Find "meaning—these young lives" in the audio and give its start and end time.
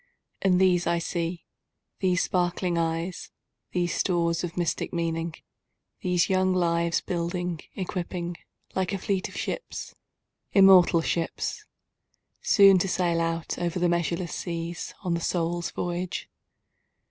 4.91-7.01